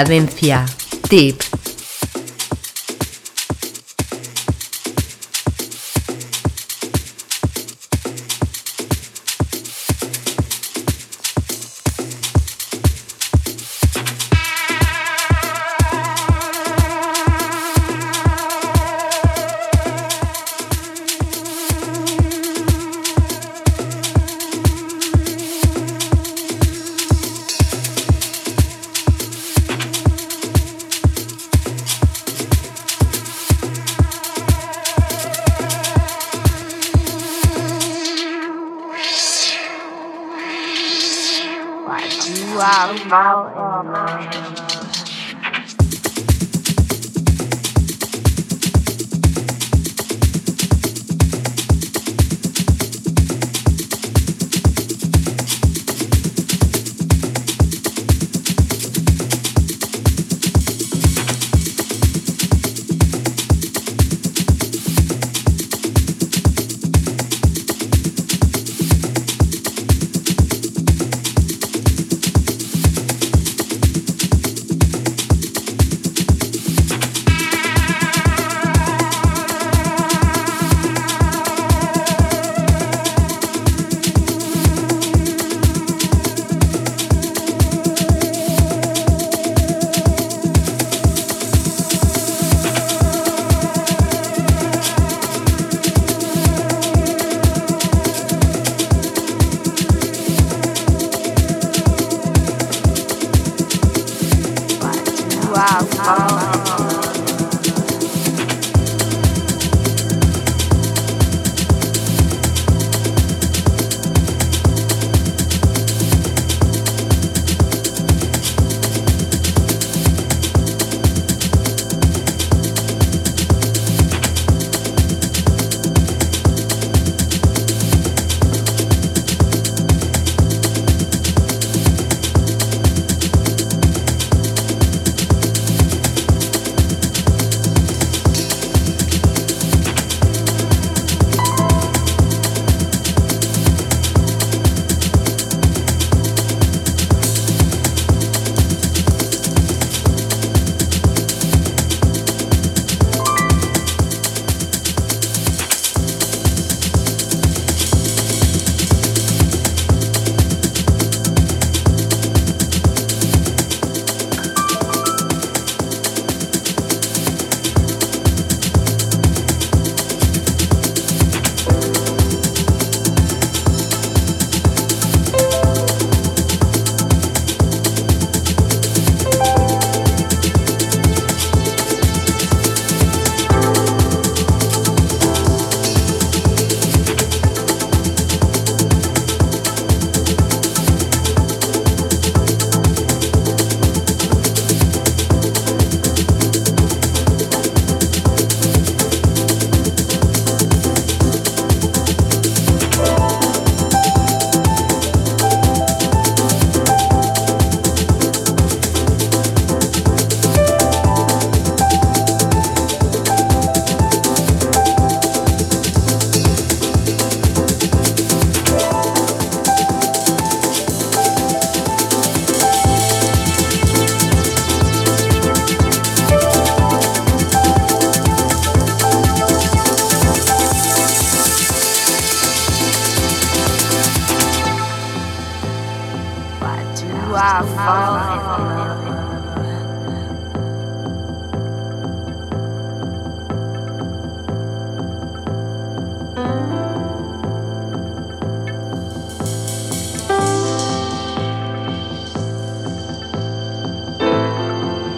[0.00, 0.64] Cadencia
[1.10, 1.49] Deep.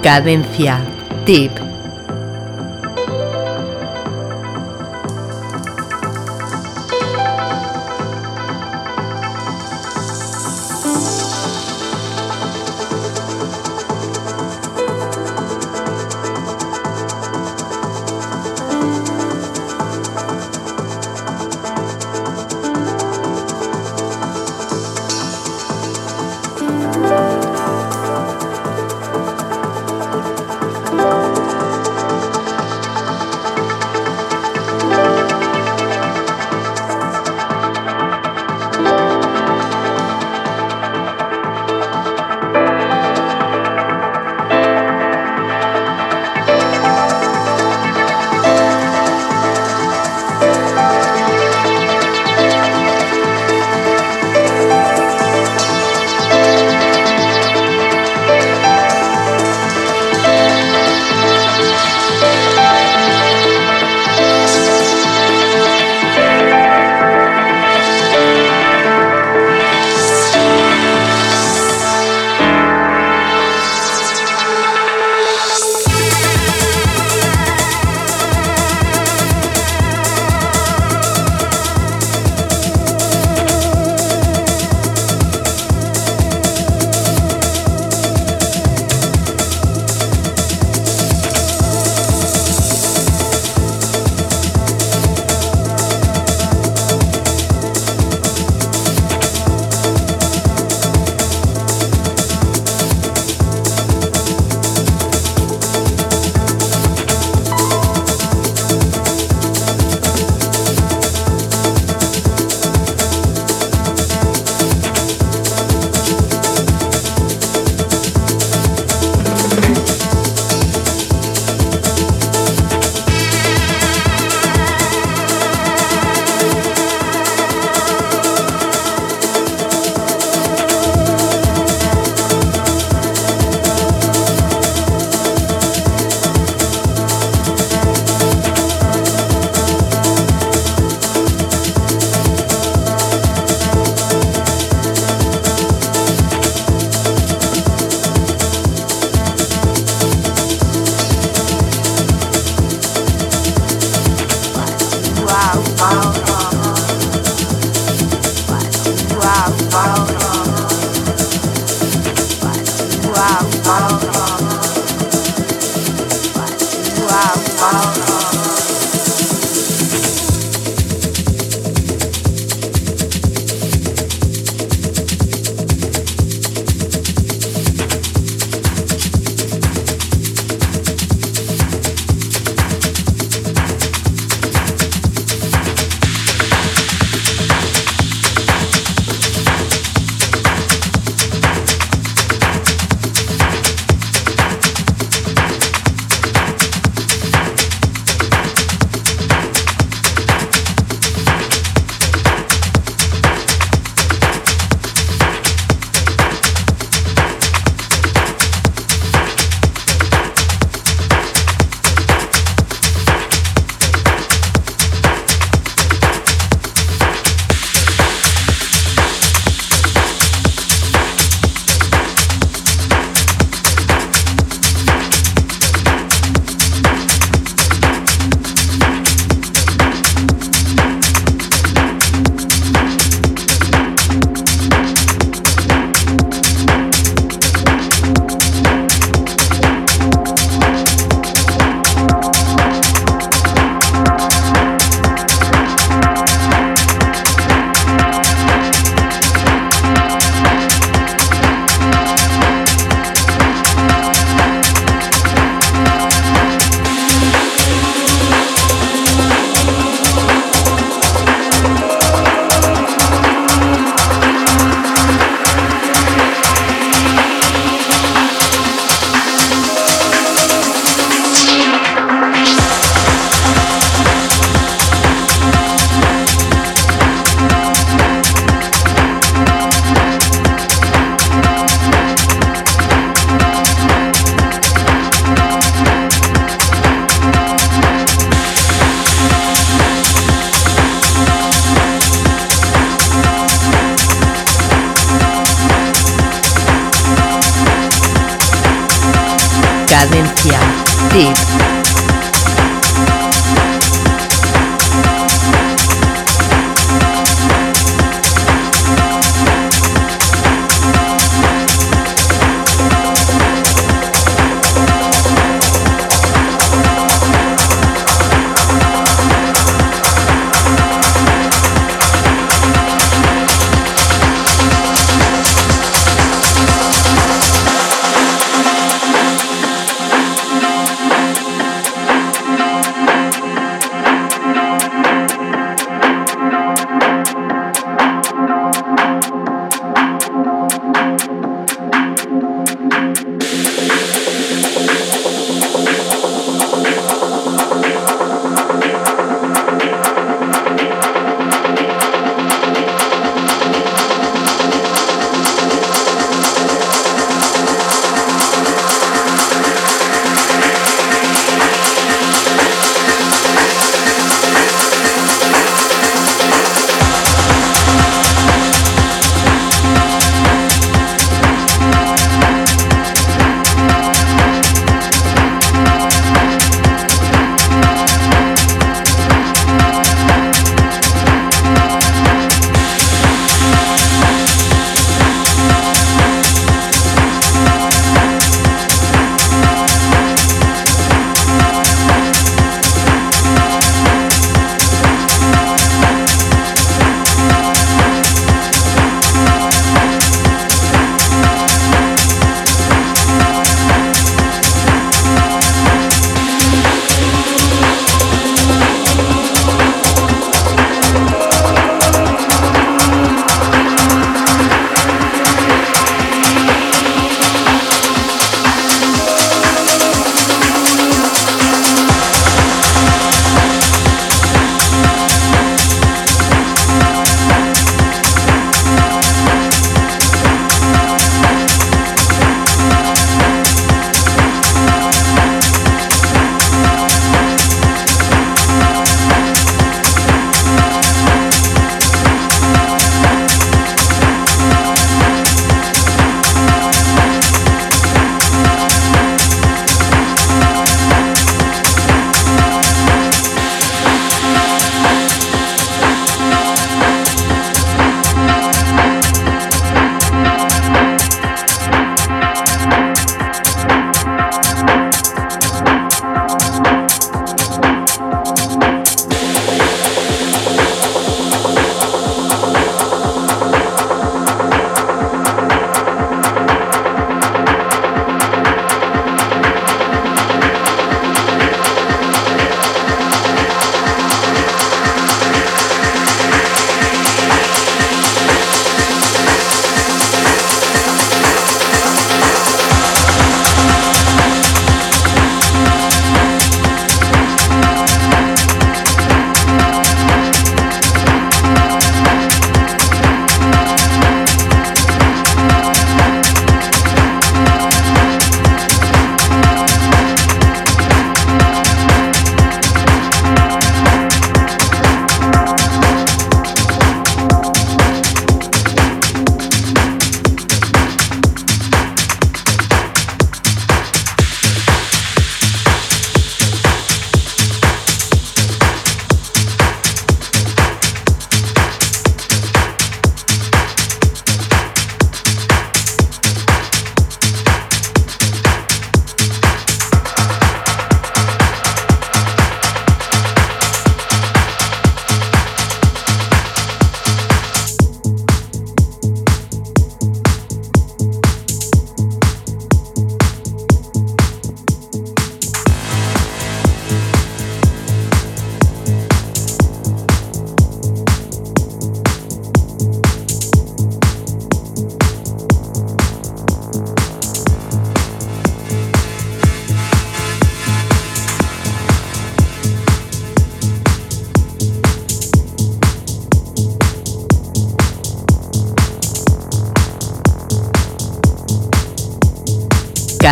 [0.02, 0.80] Cadencia.
[1.24, 1.61] Tip.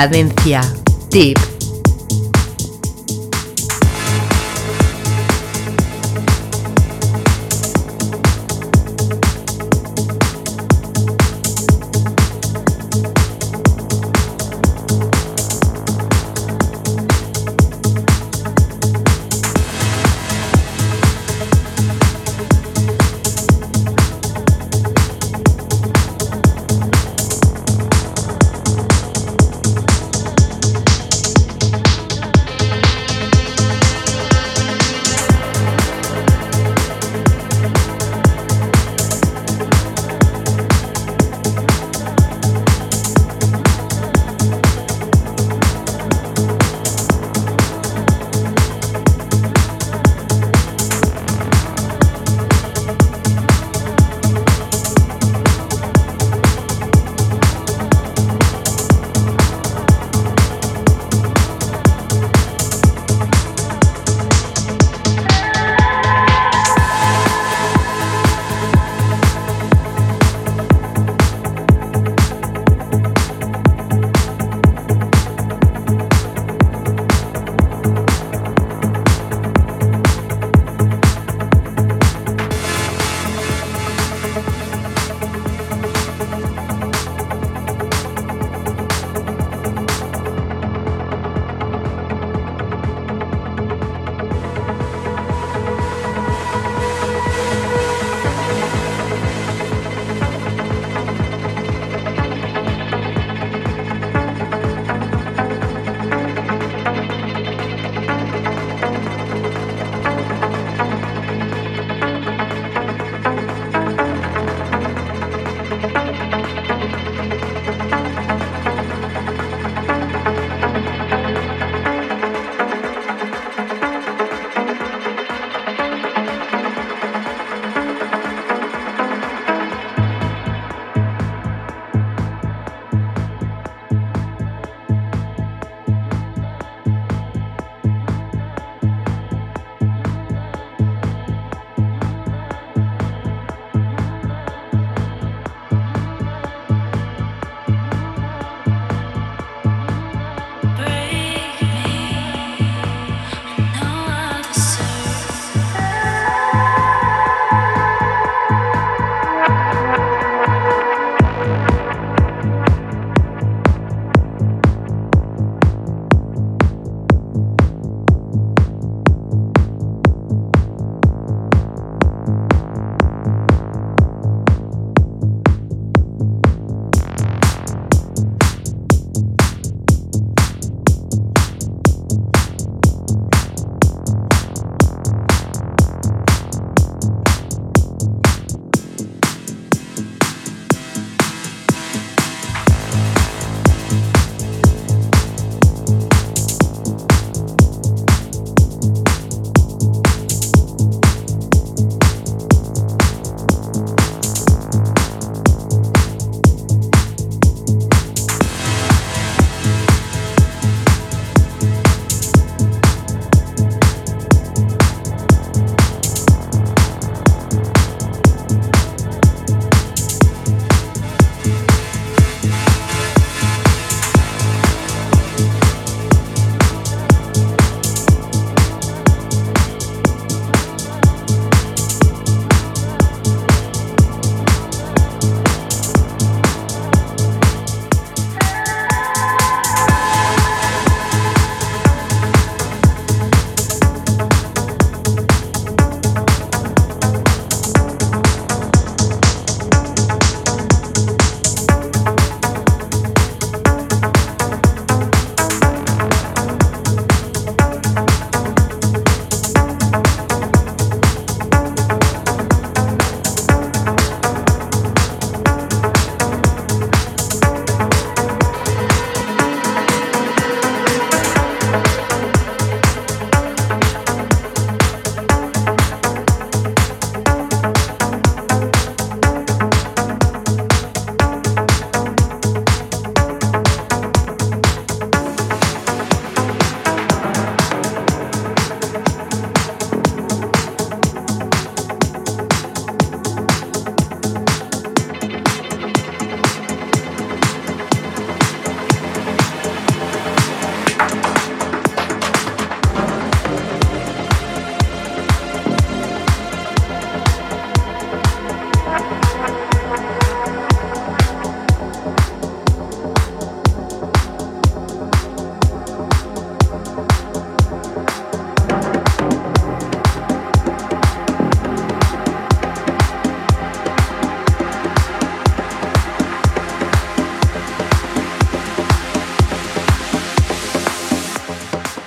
[0.01, 0.63] Cadencia.
[1.11, 1.50] Tip.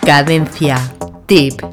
[0.06, 0.76] Cadencia.
[1.26, 1.72] Tip.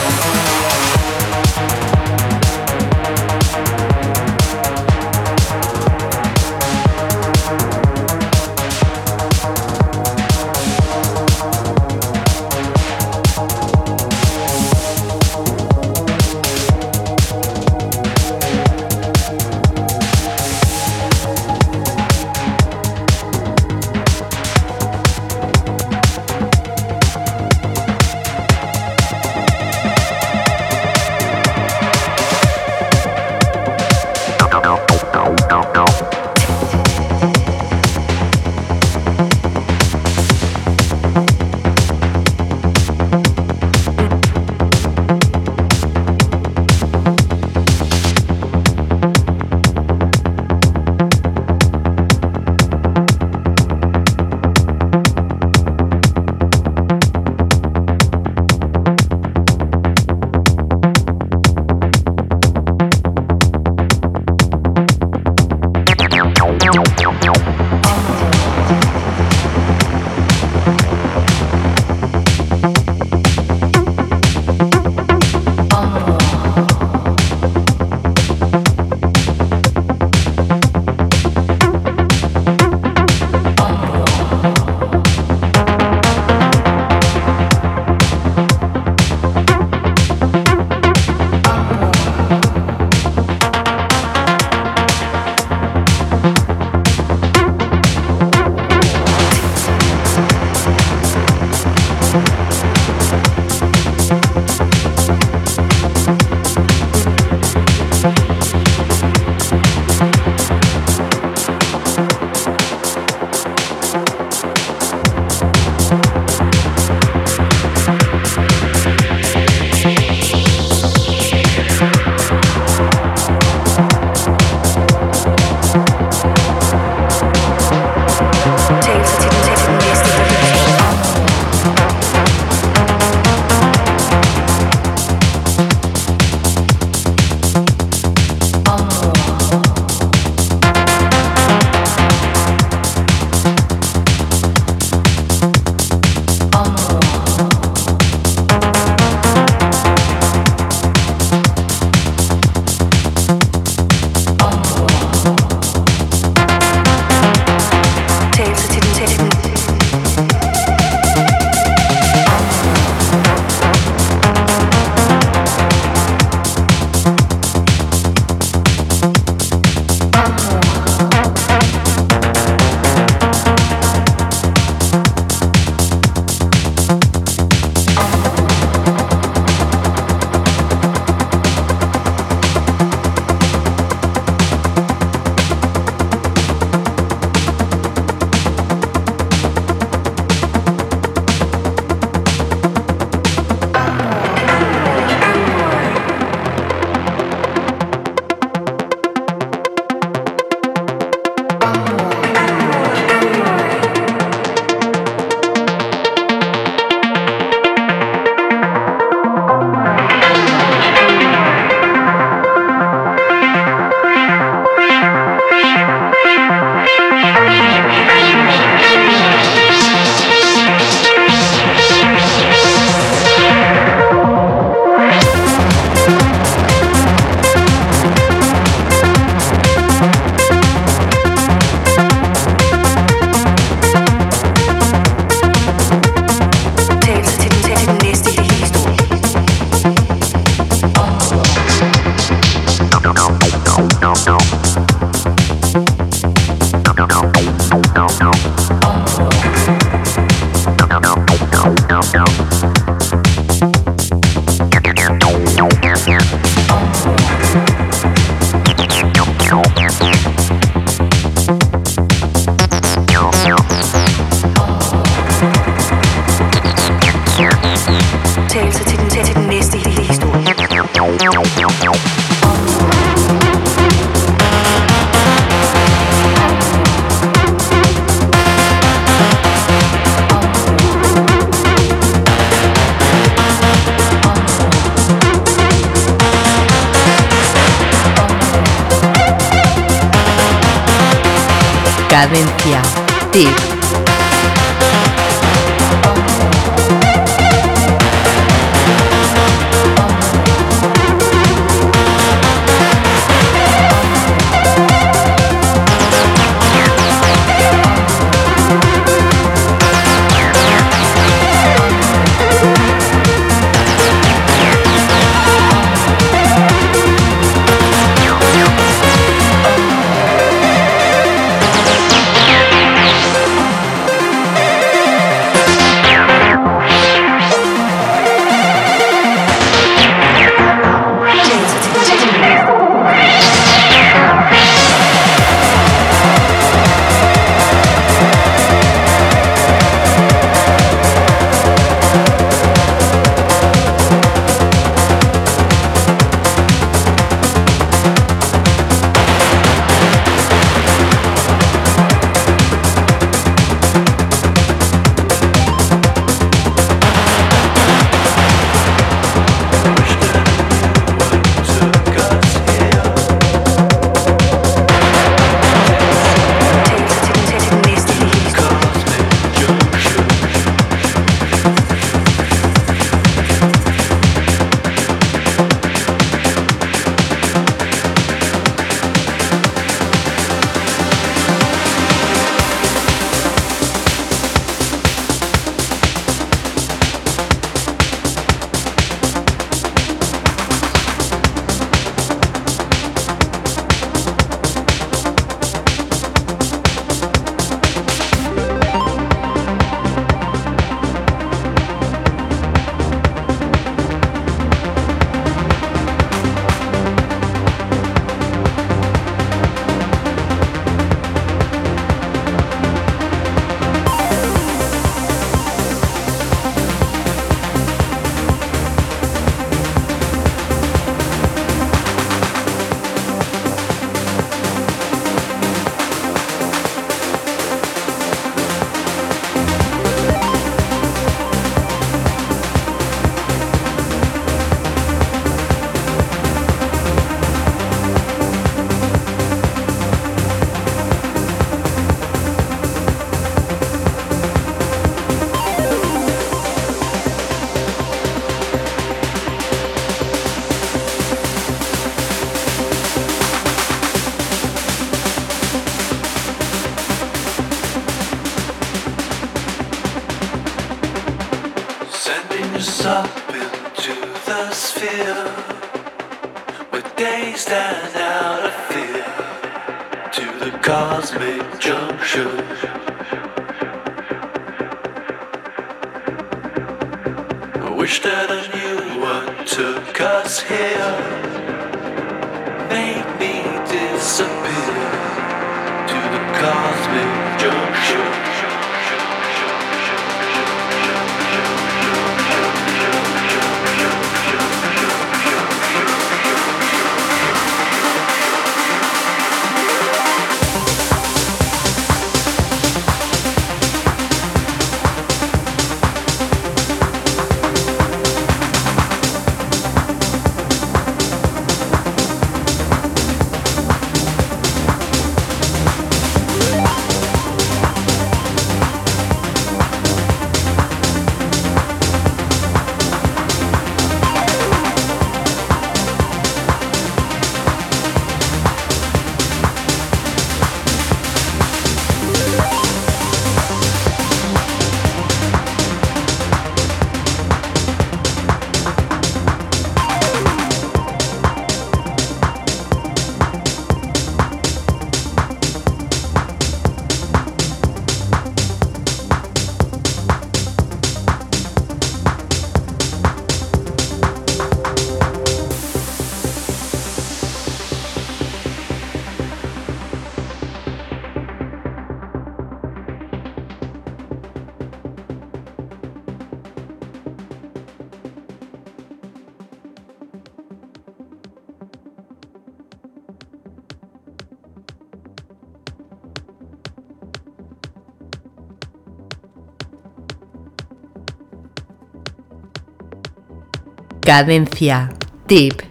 [584.31, 585.09] Cadencia.
[585.45, 585.90] Tip.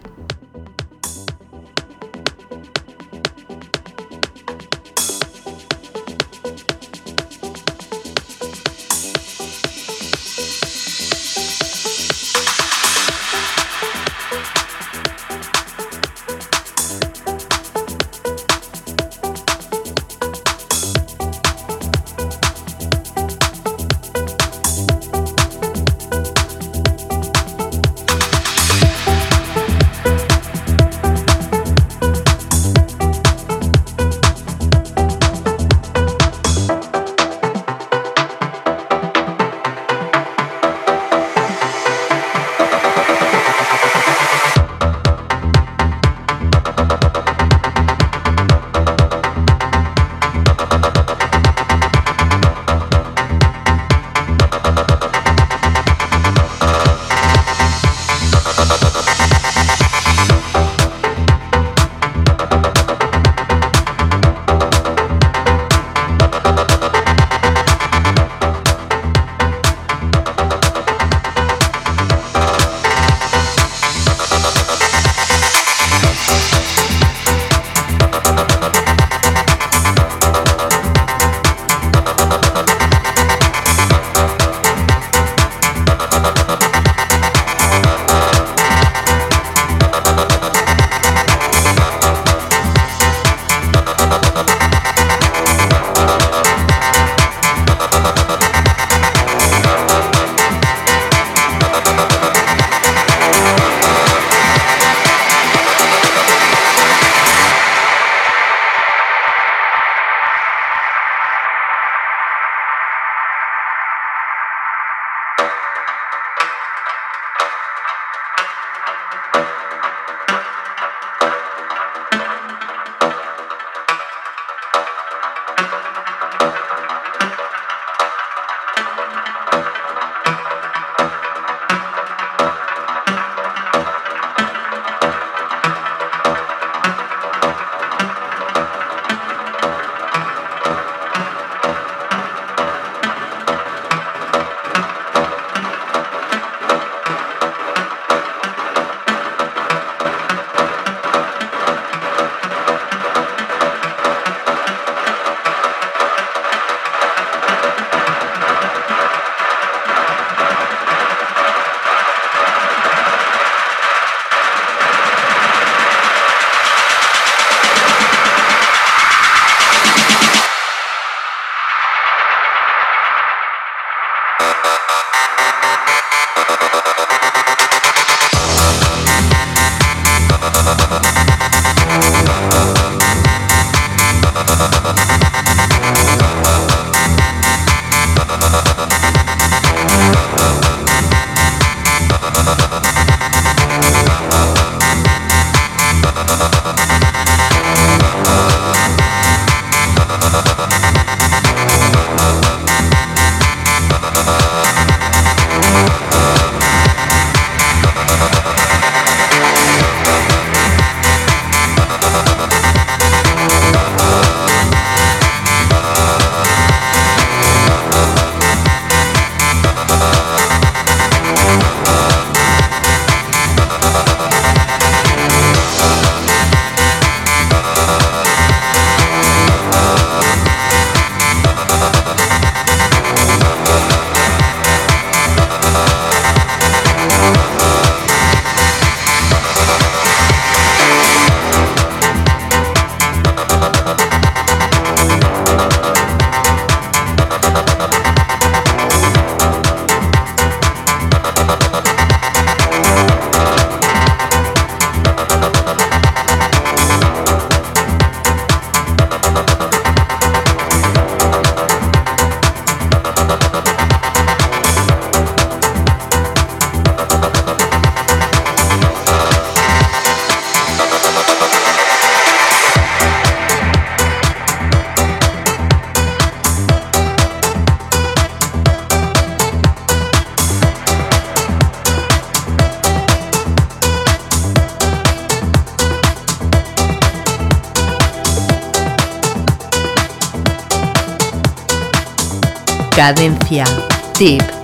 [293.01, 293.65] Cadencia.
[294.13, 294.60] Tip.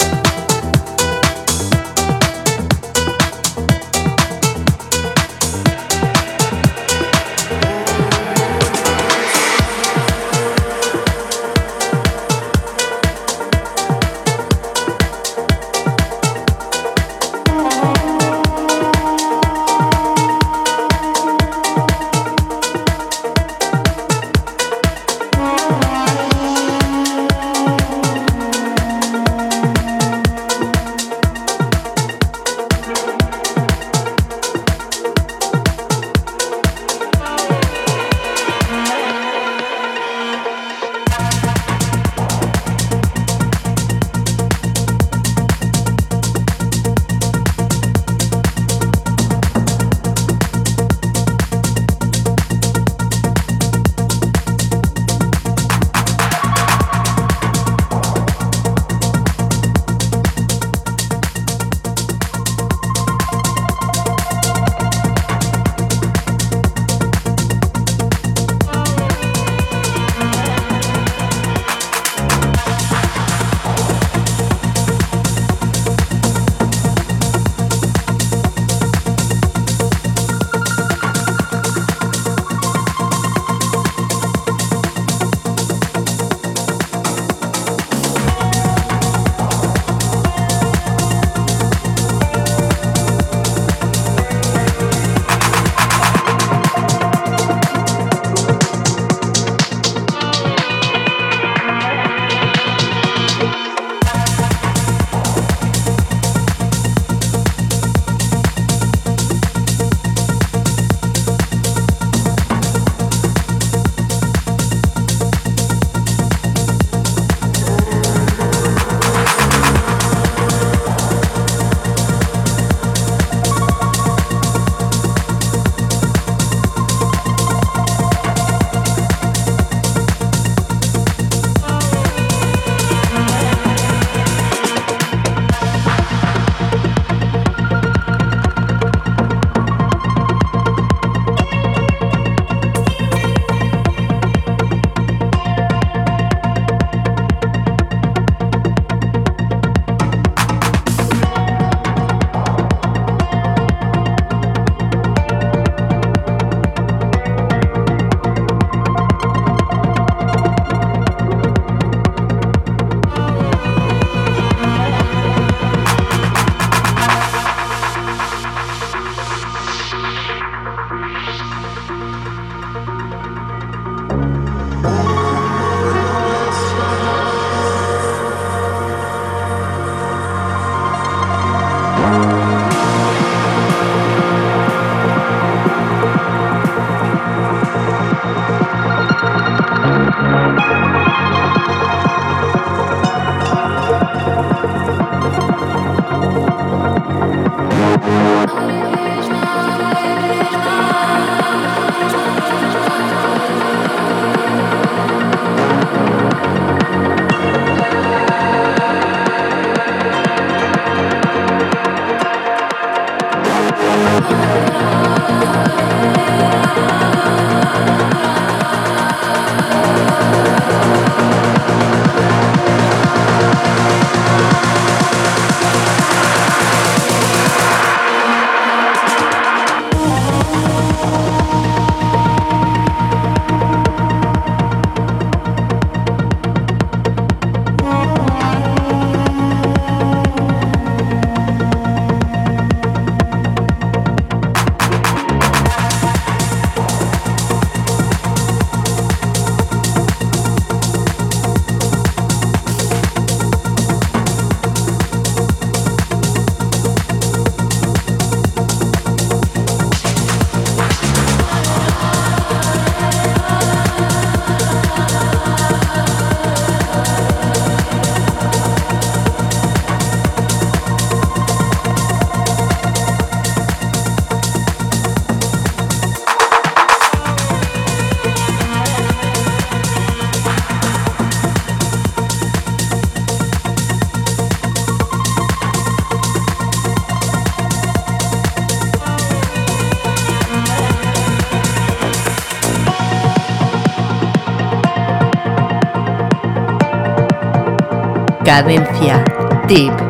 [298.58, 299.24] Cadencia.
[299.68, 300.07] Tip.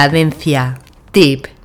[0.00, 0.78] Cadencia.
[1.12, 1.59] Tip.